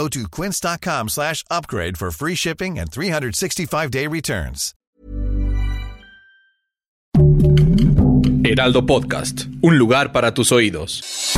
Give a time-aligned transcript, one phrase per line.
[0.00, 4.74] Go to quince.com slash upgrade for free shipping and 365-day returns.
[8.42, 11.34] Heraldo Podcast, un lugar para tus oídos.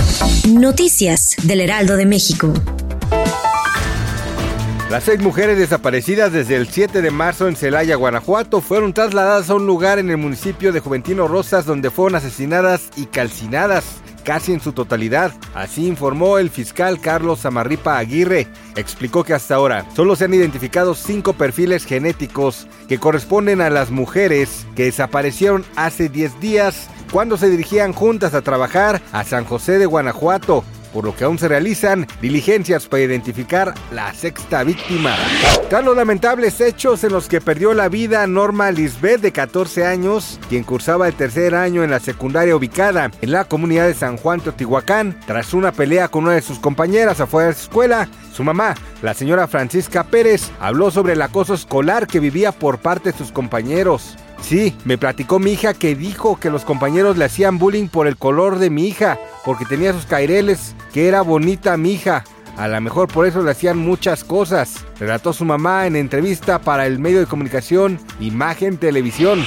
[0.48, 2.54] Noticias del Heraldo de México.
[4.88, 9.54] Las seis mujeres desaparecidas desde el 7 de marzo en Celaya, Guanajuato, fueron trasladadas a
[9.54, 14.60] un lugar en el municipio de Juventino Rosas donde fueron asesinadas y calcinadas casi en
[14.60, 15.32] su totalidad.
[15.54, 18.46] Así informó el fiscal Carlos Amarripa Aguirre.
[18.76, 23.90] Explicó que hasta ahora solo se han identificado cinco perfiles genéticos que corresponden a las
[23.90, 29.78] mujeres que desaparecieron hace 10 días cuando se dirigían juntas a trabajar a San José
[29.78, 35.16] de Guanajuato por lo que aún se realizan diligencias para identificar la sexta víctima.
[35.68, 40.38] Tras los lamentables hechos en los que perdió la vida Norma Lisbeth de 14 años,
[40.48, 44.40] quien cursaba el tercer año en la secundaria ubicada en la comunidad de San Juan
[44.40, 48.74] Teotihuacán, tras una pelea con una de sus compañeras afuera de su escuela, su mamá,
[49.02, 53.32] la señora Francisca Pérez, habló sobre el acoso escolar que vivía por parte de sus
[53.32, 54.16] compañeros.
[54.42, 58.16] Sí, me platicó mi hija que dijo que los compañeros le hacían bullying por el
[58.16, 62.24] color de mi hija, porque tenía sus caireles, que era bonita mi hija.
[62.56, 66.86] A lo mejor por eso le hacían muchas cosas, relató su mamá en entrevista para
[66.86, 69.44] el medio de comunicación Imagen Televisión.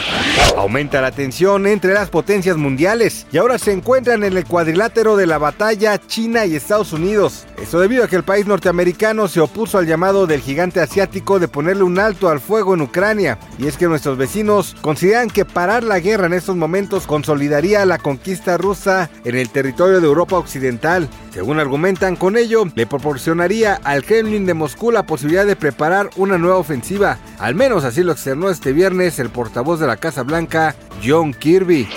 [0.58, 5.28] Aumenta la tensión entre las potencias mundiales y ahora se encuentran en el cuadrilátero de
[5.28, 7.48] la batalla China y Estados Unidos.
[7.62, 11.48] Esto debido a que el país norteamericano se opuso al llamado del gigante asiático de
[11.48, 13.40] ponerle un alto al fuego en Ucrania.
[13.58, 17.98] Y es que nuestros vecinos consideran que parar la guerra en estos momentos consolidaría la
[17.98, 21.08] conquista rusa en el territorio de Europa Occidental.
[21.32, 26.38] Según argumentan con ello, le proporcionaría al Kremlin de Moscú la posibilidad de preparar una
[26.38, 27.18] nueva ofensiva.
[27.40, 31.88] Al menos así lo externó este viernes el portavoz de la Casa Blanca, John Kirby.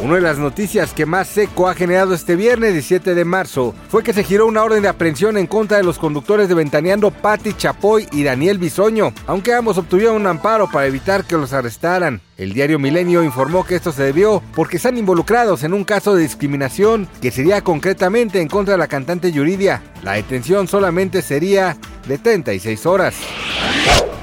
[0.00, 4.02] Una de las noticias que más seco ha generado este viernes 17 de marzo fue
[4.02, 7.54] que se giró una orden de aprehensión en contra de los conductores de Ventaneando Patti
[7.54, 12.20] Chapoy y Daniel Bisoño, aunque ambos obtuvieron un amparo para evitar que los arrestaran.
[12.36, 16.22] El diario Milenio informó que esto se debió porque están involucrados en un caso de
[16.22, 19.82] discriminación que sería concretamente en contra de la cantante Yuridia.
[20.02, 23.14] La detención solamente sería de 36 horas.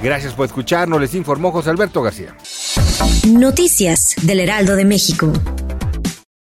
[0.02, 2.36] Gracias por escucharnos, les informó José Alberto García.
[3.28, 5.32] Noticias del Heraldo de México.